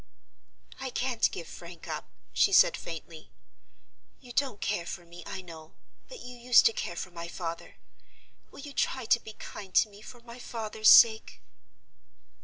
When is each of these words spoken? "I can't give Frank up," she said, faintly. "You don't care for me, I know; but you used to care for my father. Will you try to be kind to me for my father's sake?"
"I 0.79 0.89
can't 0.89 1.29
give 1.31 1.47
Frank 1.47 1.87
up," 1.87 2.09
she 2.33 2.51
said, 2.51 2.75
faintly. 2.75 3.29
"You 4.19 4.31
don't 4.33 4.59
care 4.59 4.87
for 4.87 5.05
me, 5.05 5.21
I 5.27 5.43
know; 5.43 5.75
but 6.09 6.21
you 6.21 6.35
used 6.35 6.65
to 6.65 6.73
care 6.73 6.95
for 6.95 7.11
my 7.11 7.27
father. 7.27 7.75
Will 8.49 8.61
you 8.61 8.73
try 8.73 9.05
to 9.05 9.19
be 9.19 9.33
kind 9.33 9.75
to 9.75 9.89
me 9.89 10.01
for 10.01 10.19
my 10.21 10.39
father's 10.39 10.89
sake?" 10.89 11.39